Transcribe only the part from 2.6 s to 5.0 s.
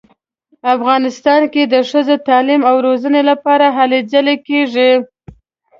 او روزنې لپاره هلې ځلې کیږي